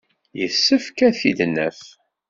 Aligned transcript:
Yessefk 0.39 0.97
ad 1.07 1.13
t-id-naf. 1.19 1.79